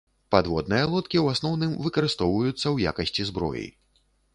Падводныя 0.35 0.87
лодкі 0.93 1.17
ў 1.21 1.25
асноўным 1.37 1.77
выкарыстоўваюцца 1.85 2.65
ў 2.75 2.95
якасці 2.95 3.21
зброі. 3.33 3.67